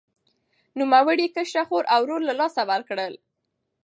نوموړي 0.79 1.27
کشره 1.35 1.63
خور 1.67 1.83
او 1.93 2.01
ورور 2.03 2.21
له 2.25 2.33
لاسه 2.39 2.61
ورکړل. 2.71 3.13